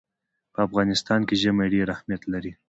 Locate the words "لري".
2.33-2.51